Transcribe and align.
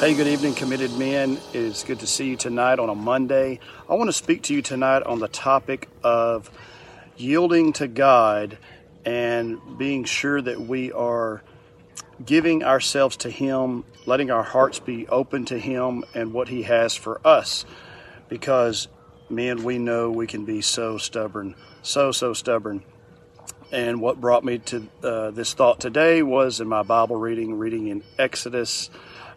Hey, 0.00 0.12
good 0.14 0.26
evening, 0.26 0.54
committed 0.54 0.92
men. 0.98 1.38
It 1.52 1.62
is 1.62 1.84
good 1.84 2.00
to 2.00 2.06
see 2.08 2.28
you 2.28 2.36
tonight 2.36 2.80
on 2.80 2.88
a 2.88 2.96
Monday. 2.96 3.60
I 3.88 3.94
want 3.94 4.08
to 4.08 4.12
speak 4.12 4.42
to 4.42 4.54
you 4.54 4.60
tonight 4.60 5.04
on 5.04 5.20
the 5.20 5.28
topic 5.28 5.88
of 6.02 6.50
yielding 7.16 7.72
to 7.74 7.86
God 7.86 8.58
and 9.04 9.60
being 9.78 10.02
sure 10.02 10.42
that 10.42 10.60
we 10.60 10.90
are 10.90 11.44
giving 12.22 12.64
ourselves 12.64 13.16
to 13.18 13.30
Him, 13.30 13.84
letting 14.04 14.32
our 14.32 14.42
hearts 14.42 14.80
be 14.80 15.06
open 15.06 15.44
to 15.46 15.58
Him 15.58 16.02
and 16.12 16.34
what 16.34 16.48
He 16.48 16.64
has 16.64 16.96
for 16.96 17.24
us. 17.24 17.64
Because, 18.28 18.88
men, 19.30 19.62
we 19.62 19.78
know 19.78 20.10
we 20.10 20.26
can 20.26 20.44
be 20.44 20.60
so 20.60 20.98
stubborn, 20.98 21.54
so, 21.82 22.10
so 22.10 22.32
stubborn. 22.32 22.82
And 23.70 24.00
what 24.00 24.20
brought 24.20 24.44
me 24.44 24.58
to 24.58 24.88
uh, 25.04 25.30
this 25.30 25.54
thought 25.54 25.78
today 25.78 26.22
was 26.22 26.60
in 26.60 26.68
my 26.68 26.82
Bible 26.82 27.16
reading, 27.16 27.58
reading 27.58 27.86
in 27.86 28.02
Exodus, 28.18 28.90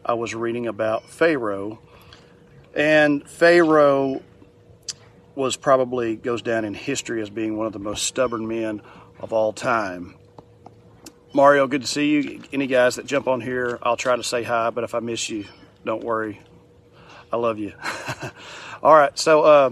I 0.07 0.13
was 0.13 0.33
reading 0.33 0.67
about 0.67 1.03
Pharaoh. 1.09 1.79
And 2.73 3.29
Pharaoh 3.29 4.23
was 5.35 5.57
probably 5.57 6.15
goes 6.15 6.41
down 6.41 6.63
in 6.63 6.73
history 6.73 7.21
as 7.21 7.29
being 7.29 7.57
one 7.57 7.67
of 7.67 7.73
the 7.73 7.79
most 7.79 8.05
stubborn 8.05 8.47
men 8.47 8.81
of 9.19 9.33
all 9.33 9.51
time. 9.51 10.15
Mario, 11.33 11.67
good 11.67 11.81
to 11.81 11.87
see 11.87 12.11
you. 12.11 12.41
Any 12.53 12.67
guys 12.67 12.95
that 12.95 13.05
jump 13.05 13.27
on 13.27 13.41
here, 13.41 13.79
I'll 13.83 13.97
try 13.97 14.15
to 14.15 14.23
say 14.23 14.43
hi, 14.43 14.69
but 14.69 14.85
if 14.85 14.95
I 14.95 14.99
miss 14.99 15.29
you, 15.29 15.45
don't 15.83 16.03
worry. 16.03 16.39
I 17.31 17.35
love 17.35 17.59
you. 17.59 17.73
all 18.81 18.93
right, 18.93 19.17
so 19.19 19.41
uh, 19.41 19.69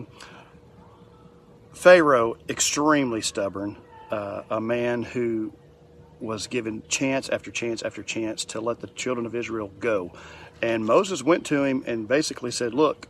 Pharaoh, 1.72 2.36
extremely 2.50 3.22
stubborn, 3.22 3.78
uh, 4.12 4.42
a 4.50 4.60
man 4.60 5.02
who 5.02 5.54
was 6.20 6.48
given 6.48 6.84
chance 6.88 7.30
after 7.30 7.52
chance 7.52 7.84
after 7.84 8.04
chance 8.04 8.46
to 8.46 8.62
let 8.62 8.80
the 8.80 8.88
children 8.88 9.26
of 9.26 9.36
Israel 9.36 9.72
go. 9.80 10.12
And 10.62 10.86
Moses 10.86 11.24
went 11.24 11.46
to 11.48 11.64
him 11.64 11.84
and 11.86 12.08
basically 12.08 12.52
said, 12.52 12.74
Look, 12.74 13.08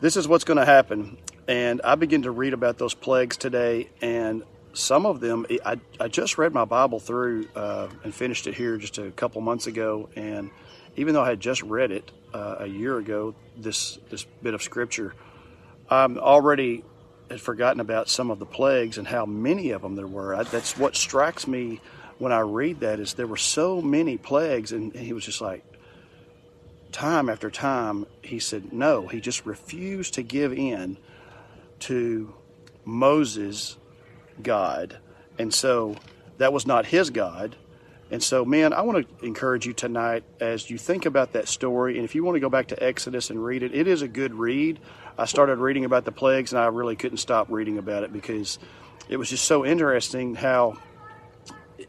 this 0.00 0.16
is 0.16 0.26
what's 0.26 0.44
going 0.44 0.58
to 0.58 0.64
happen. 0.64 1.18
And 1.46 1.80
I 1.82 1.94
begin 1.94 2.22
to 2.22 2.30
read 2.30 2.52
about 2.52 2.78
those 2.78 2.94
plagues 2.94 3.36
today, 3.36 3.88
and 4.00 4.44
some 4.72 5.04
of 5.04 5.20
them, 5.20 5.46
I, 5.64 5.80
I 5.98 6.08
just 6.08 6.38
read 6.38 6.54
my 6.54 6.64
Bible 6.64 7.00
through 7.00 7.48
uh, 7.56 7.88
and 8.04 8.14
finished 8.14 8.46
it 8.46 8.54
here 8.54 8.76
just 8.76 8.98
a 8.98 9.10
couple 9.10 9.40
months 9.40 9.66
ago. 9.66 10.08
And 10.14 10.50
even 10.96 11.14
though 11.14 11.22
I 11.22 11.30
had 11.30 11.40
just 11.40 11.62
read 11.62 11.90
it 11.90 12.10
uh, 12.32 12.56
a 12.60 12.66
year 12.66 12.98
ago, 12.98 13.34
this, 13.56 13.98
this 14.10 14.24
bit 14.42 14.54
of 14.54 14.62
scripture, 14.62 15.14
I'm 15.88 16.18
already 16.18 16.84
had 17.28 17.40
forgotten 17.40 17.80
about 17.80 18.08
some 18.08 18.30
of 18.30 18.38
the 18.38 18.46
plagues 18.46 18.98
and 18.98 19.06
how 19.06 19.26
many 19.26 19.70
of 19.70 19.82
them 19.82 19.96
there 19.96 20.06
were. 20.06 20.34
I, 20.34 20.42
that's 20.44 20.76
what 20.76 20.96
strikes 20.96 21.46
me 21.46 21.80
when 22.20 22.32
I 22.32 22.40
read 22.40 22.80
that 22.80 23.00
is 23.00 23.14
there 23.14 23.26
were 23.26 23.38
so 23.38 23.80
many 23.80 24.18
plagues, 24.18 24.72
and, 24.72 24.94
he 24.94 25.14
was 25.14 25.24
just 25.24 25.40
like, 25.40 25.64
time 26.92 27.30
after 27.30 27.50
time, 27.50 28.06
he 28.20 28.38
said 28.38 28.74
no. 28.74 29.08
He 29.08 29.20
just 29.20 29.46
refused 29.46 30.14
to 30.14 30.22
give 30.22 30.52
in 30.52 30.98
to 31.80 32.34
Moses' 32.84 33.78
God. 34.42 34.98
And 35.38 35.52
so 35.52 35.96
that 36.36 36.52
was 36.52 36.66
not 36.66 36.84
his 36.84 37.08
God. 37.08 37.56
And 38.10 38.22
so, 38.22 38.44
man, 38.44 38.74
I 38.74 38.82
want 38.82 39.08
to 39.08 39.24
encourage 39.24 39.64
you 39.64 39.72
tonight 39.72 40.22
as 40.40 40.68
you 40.68 40.76
think 40.76 41.06
about 41.06 41.32
that 41.32 41.48
story. 41.48 41.96
And 41.96 42.04
if 42.04 42.14
you 42.14 42.22
want 42.22 42.36
to 42.36 42.40
go 42.40 42.50
back 42.50 42.66
to 42.66 42.82
Exodus 42.82 43.30
and 43.30 43.42
read 43.42 43.62
it, 43.62 43.74
it 43.74 43.86
is 43.86 44.02
a 44.02 44.08
good 44.08 44.34
read. 44.34 44.78
I 45.16 45.24
started 45.24 45.56
reading 45.56 45.86
about 45.86 46.04
the 46.04 46.12
plagues 46.12 46.52
and 46.52 46.60
I 46.60 46.66
really 46.66 46.96
couldn't 46.96 47.18
stop 47.18 47.46
reading 47.48 47.78
about 47.78 48.02
it 48.02 48.12
because 48.12 48.58
it 49.08 49.16
was 49.16 49.30
just 49.30 49.46
so 49.46 49.64
interesting 49.64 50.34
how 50.34 50.76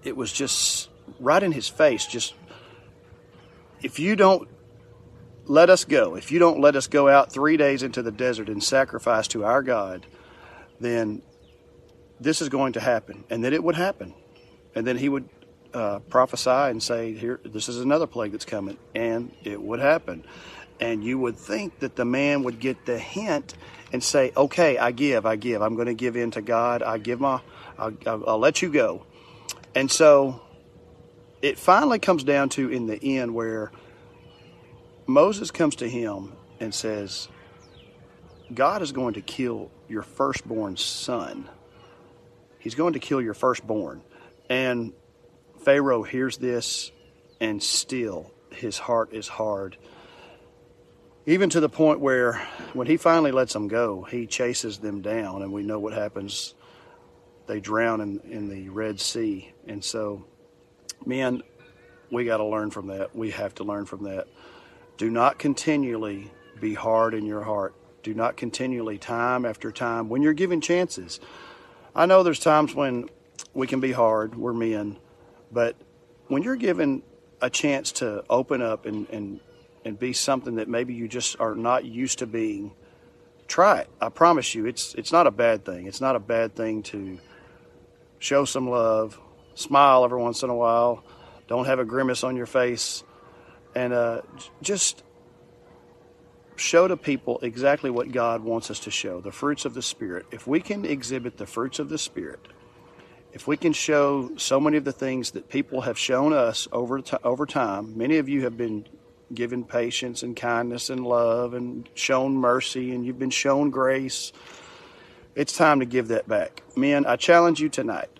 it 0.03 0.15
was 0.15 0.31
just 0.31 0.89
right 1.19 1.41
in 1.41 1.51
his 1.51 1.67
face. 1.67 2.05
Just 2.05 2.33
if 3.81 3.99
you 3.99 4.15
don't 4.15 4.47
let 5.45 5.69
us 5.69 5.85
go, 5.85 6.15
if 6.15 6.31
you 6.31 6.39
don't 6.39 6.59
let 6.59 6.75
us 6.75 6.87
go 6.87 7.07
out 7.07 7.31
three 7.31 7.57
days 7.57 7.83
into 7.83 8.01
the 8.01 8.11
desert 8.11 8.49
and 8.49 8.63
sacrifice 8.63 9.27
to 9.29 9.43
our 9.43 9.61
God, 9.63 10.05
then 10.79 11.21
this 12.19 12.41
is 12.41 12.49
going 12.49 12.73
to 12.73 12.79
happen. 12.79 13.23
And 13.29 13.43
then 13.43 13.53
it 13.53 13.63
would 13.63 13.75
happen. 13.75 14.13
And 14.75 14.85
then 14.85 14.97
he 14.97 15.09
would 15.09 15.27
uh, 15.73 15.99
prophesy 15.99 16.49
and 16.49 16.81
say, 16.81 17.13
"Here, 17.13 17.39
this 17.43 17.69
is 17.69 17.79
another 17.79 18.07
plague 18.07 18.31
that's 18.31 18.45
coming," 18.45 18.77
and 18.93 19.33
it 19.43 19.61
would 19.61 19.79
happen. 19.79 20.23
And 20.79 21.03
you 21.03 21.19
would 21.19 21.37
think 21.37 21.79
that 21.79 21.95
the 21.95 22.05
man 22.05 22.43
would 22.43 22.59
get 22.59 22.85
the 22.85 22.97
hint 22.97 23.53
and 23.93 24.03
say, 24.03 24.31
"Okay, 24.35 24.77
I 24.77 24.91
give, 24.91 25.25
I 25.25 25.35
give. 25.35 25.61
I'm 25.61 25.75
going 25.75 25.87
to 25.87 25.93
give 25.93 26.15
in 26.15 26.31
to 26.31 26.41
God. 26.41 26.81
I 26.81 26.97
give 26.97 27.19
my, 27.19 27.41
I'll, 27.77 27.93
I'll, 28.05 28.23
I'll 28.29 28.39
let 28.39 28.61
you 28.61 28.69
go." 28.69 29.05
And 29.73 29.89
so, 29.89 30.41
it 31.41 31.57
finally 31.57 31.99
comes 31.99 32.23
down 32.23 32.49
to 32.49 32.69
in 32.69 32.87
the 32.87 33.17
end 33.17 33.33
where 33.33 33.71
Moses 35.07 35.49
comes 35.49 35.75
to 35.77 35.89
him 35.89 36.33
and 36.59 36.73
says, 36.73 37.29
"God 38.53 38.81
is 38.81 38.91
going 38.91 39.13
to 39.15 39.21
kill 39.21 39.71
your 39.87 40.03
firstborn 40.03 40.77
son. 40.77 41.49
He's 42.59 42.75
going 42.75 42.93
to 42.93 42.99
kill 42.99 43.21
your 43.21 43.33
firstborn." 43.33 44.01
And 44.49 44.93
Pharaoh 45.63 46.03
hears 46.03 46.37
this, 46.37 46.91
and 47.39 47.63
still 47.63 48.31
his 48.51 48.77
heart 48.77 49.13
is 49.13 49.27
hard. 49.27 49.77
Even 51.25 51.49
to 51.51 51.59
the 51.59 51.69
point 51.69 51.99
where 51.99 52.33
when 52.73 52.87
he 52.87 52.97
finally 52.97 53.31
lets 53.31 53.53
them 53.53 53.67
go, 53.67 54.03
he 54.03 54.27
chases 54.27 54.79
them 54.79 55.01
down, 55.01 55.41
and 55.41 55.53
we 55.53 55.63
know 55.63 55.79
what 55.79 55.93
happens. 55.93 56.55
They 57.51 57.59
drown 57.59 57.99
in, 57.99 58.21
in 58.29 58.47
the 58.47 58.69
Red 58.69 59.01
Sea. 59.01 59.51
And 59.67 59.83
so, 59.83 60.23
men, 61.05 61.43
we 62.09 62.23
got 62.23 62.37
to 62.37 62.45
learn 62.45 62.71
from 62.71 62.87
that. 62.87 63.13
We 63.13 63.31
have 63.31 63.53
to 63.55 63.65
learn 63.65 63.85
from 63.85 64.05
that. 64.05 64.29
Do 64.95 65.09
not 65.09 65.37
continually 65.37 66.31
be 66.61 66.75
hard 66.75 67.13
in 67.13 67.25
your 67.25 67.43
heart. 67.43 67.75
Do 68.03 68.13
not 68.13 68.37
continually, 68.37 68.97
time 68.97 69.45
after 69.45 69.69
time, 69.69 70.07
when 70.07 70.21
you're 70.21 70.31
given 70.31 70.61
chances. 70.61 71.19
I 71.93 72.05
know 72.05 72.23
there's 72.23 72.39
times 72.39 72.73
when 72.73 73.09
we 73.53 73.67
can 73.67 73.81
be 73.81 73.91
hard, 73.91 74.35
we're 74.35 74.53
men 74.53 74.97
but 75.51 75.75
when 76.29 76.43
you're 76.43 76.55
given 76.55 77.03
a 77.41 77.49
chance 77.49 77.91
to 77.93 78.23
open 78.29 78.61
up 78.61 78.85
and, 78.85 79.09
and, 79.09 79.41
and 79.83 79.99
be 79.99 80.13
something 80.13 80.55
that 80.55 80.69
maybe 80.69 80.93
you 80.93 81.09
just 81.09 81.37
are 81.41 81.55
not 81.55 81.83
used 81.83 82.19
to 82.19 82.27
being, 82.27 82.71
try 83.49 83.79
it. 83.79 83.89
I 83.99 84.07
promise 84.07 84.55
you, 84.55 84.67
it's, 84.67 84.95
it's 84.95 85.11
not 85.11 85.27
a 85.27 85.31
bad 85.31 85.65
thing. 85.65 85.87
It's 85.87 85.99
not 85.99 86.15
a 86.15 86.19
bad 86.19 86.55
thing 86.55 86.83
to 86.83 87.19
show 88.21 88.45
some 88.45 88.69
love, 88.69 89.19
smile 89.55 90.05
every 90.05 90.21
once 90.21 90.43
in 90.43 90.49
a 90.49 90.55
while, 90.55 91.03
don't 91.47 91.65
have 91.65 91.79
a 91.79 91.85
grimace 91.85 92.23
on 92.23 92.37
your 92.37 92.45
face, 92.45 93.03
and 93.75 93.91
uh, 93.91 94.21
just 94.61 95.03
show 96.55 96.87
to 96.87 96.95
people 96.95 97.39
exactly 97.41 97.89
what 97.89 98.11
God 98.11 98.43
wants 98.43 98.69
us 98.69 98.79
to 98.81 98.91
show 98.91 99.19
the 99.21 99.31
fruits 99.31 99.65
of 99.65 99.73
the 99.73 99.81
Spirit. 99.81 100.27
If 100.31 100.45
we 100.45 100.61
can 100.61 100.85
exhibit 100.85 101.37
the 101.37 101.47
fruits 101.47 101.79
of 101.79 101.89
the 101.89 101.97
Spirit, 101.97 102.39
if 103.33 103.47
we 103.47 103.57
can 103.57 103.73
show 103.73 104.31
so 104.37 104.59
many 104.59 104.77
of 104.77 104.83
the 104.83 104.91
things 104.91 105.31
that 105.31 105.49
people 105.49 105.81
have 105.81 105.97
shown 105.97 106.31
us 106.31 106.67
over 106.71 107.01
t- 107.01 107.17
over 107.23 107.47
time, 107.47 107.97
many 107.97 108.17
of 108.17 108.29
you 108.29 108.43
have 108.43 108.55
been 108.55 108.85
given 109.33 109.63
patience 109.63 110.21
and 110.21 110.35
kindness 110.35 110.89
and 110.89 111.05
love 111.05 111.53
and 111.53 111.89
shown 111.95 112.35
mercy 112.35 112.93
and 112.93 113.05
you've 113.05 113.17
been 113.17 113.29
shown 113.29 113.71
grace. 113.71 114.31
It's 115.41 115.57
time 115.57 115.79
to 115.79 115.87
give 115.87 116.09
that 116.09 116.27
back. 116.27 116.61
Men, 116.75 117.03
I 117.07 117.15
challenge 117.15 117.59
you 117.59 117.67
tonight. 117.67 118.11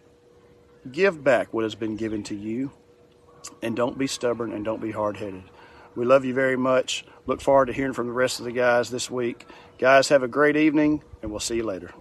Give 0.92 1.24
back 1.24 1.54
what 1.54 1.64
has 1.64 1.76
been 1.76 1.96
given 1.96 2.24
to 2.24 2.36
you 2.36 2.72
and 3.62 3.76
don't 3.76 3.96
be 3.96 4.08
stubborn 4.08 4.52
and 4.52 4.66
don't 4.66 4.82
be 4.82 4.90
hard-headed. 4.90 5.44
We 5.96 6.04
love 6.04 6.26
you 6.26 6.34
very 6.34 6.58
much. 6.58 7.06
Look 7.28 7.40
forward 7.40 7.68
to 7.68 7.74
hearing 7.74 7.94
from 7.94 8.08
the 8.08 8.12
rest 8.12 8.40
of 8.40 8.46
the 8.46 8.52
guys 8.52 8.90
this 8.90 9.12
week. 9.12 9.46
Guys, 9.78 10.10
have 10.10 10.24
a 10.24 10.28
great 10.28 10.58
evening 10.58 11.04
and 11.22 11.30
we'll 11.30 11.40
see 11.40 11.58
you 11.58 11.64
later. 11.64 11.92